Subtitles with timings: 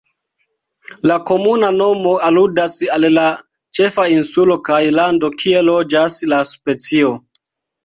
[1.09, 3.27] La komuna nomo aludas al la
[3.81, 7.17] ĉefa insulo kaj lando kie loĝas la specio.